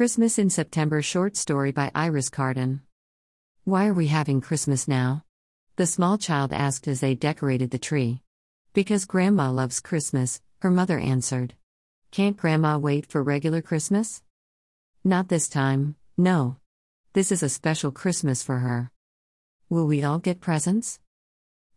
[0.00, 2.80] Christmas in September short story by Iris Carden.
[3.64, 5.26] Why are we having Christmas now?
[5.76, 8.22] The small child asked as they decorated the tree.
[8.72, 11.52] Because Grandma loves Christmas, her mother answered.
[12.10, 14.22] Can't Grandma wait for regular Christmas?
[15.04, 16.56] Not this time, no.
[17.12, 18.90] This is a special Christmas for her.
[19.68, 20.98] Will we all get presents?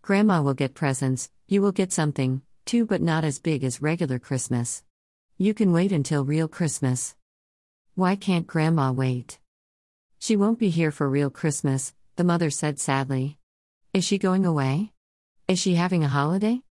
[0.01, 4.17] Grandma will get presents, you will get something, too, but not as big as regular
[4.17, 4.81] Christmas.
[5.37, 7.17] You can wait until real Christmas.
[7.95, 9.37] Why can't Grandma wait?
[10.17, 13.38] She won't be here for real Christmas, the mother said sadly.
[13.93, 14.93] Is she going away?
[15.47, 16.63] Is she having a holiday?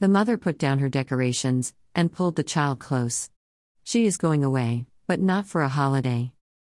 [0.00, 3.30] The mother put down her decorations and pulled the child close.
[3.84, 6.32] She is going away, but not for a holiday.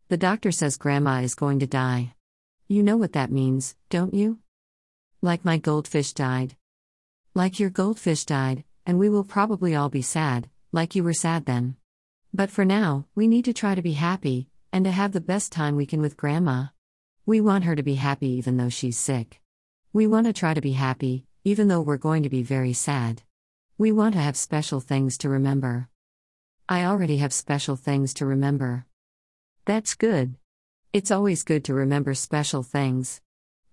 [0.09, 2.15] The doctor says Grandma is going to die.
[2.67, 4.41] You know what that means, don't you?
[5.23, 6.57] Like my goldfish died.
[7.35, 11.47] Like your goldfish died, and we will probably all be sad, like you were sad
[11.47, 11.77] then.
[12.33, 15.51] But for now, we need to try to be happy, and to have the best
[15.51, 16.67] time we can with Grandma.
[17.27, 19.41] We want her to be happy even though she's sick.
[19.93, 23.23] We want to try to be happy, even though we're going to be very sad.
[23.79, 25.89] We want to have special things to remember.
[26.69, 28.87] I already have special things to remember.
[29.65, 30.37] That's good.
[30.93, 33.21] It's always good to remember special things.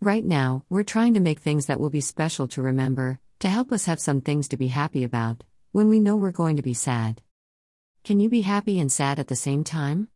[0.01, 3.71] Right now, we're trying to make things that will be special to remember, to help
[3.71, 6.73] us have some things to be happy about, when we know we're going to be
[6.73, 7.21] sad.
[8.07, 10.07] Can you be happy and sad at the same time?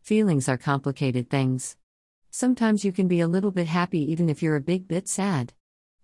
[0.00, 1.76] Feelings are complicated things.
[2.32, 5.52] Sometimes you can be a little bit happy even if you're a big bit sad.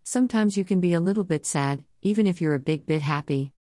[0.05, 3.53] Sometimes you can be a little bit sad, even if you're a big bit happy.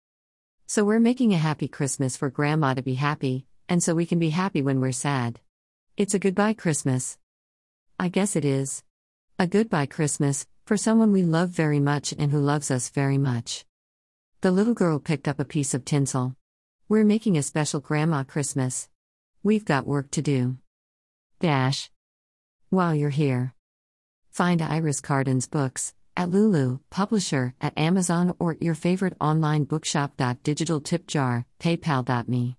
[0.66, 4.18] So we're making a happy Christmas for Grandma to be happy, and so we can
[4.18, 5.40] be happy when we're sad.
[5.96, 7.16] It's a goodbye Christmas.
[7.98, 8.82] I guess it is.
[9.38, 13.64] A goodbye Christmas, for someone we love very much and who loves us very much.
[14.42, 16.36] The little girl picked up a piece of tinsel.
[16.88, 18.88] We're making a special Grandma Christmas.
[19.42, 20.58] We've got work to do.
[21.40, 21.90] Dash.
[22.70, 23.54] While you're here,
[24.30, 30.22] find Iris Carden's books at Lulu, publisher, at Amazon, or your favorite online bookshop.
[30.44, 32.54] Digital tip jar, paypal.me.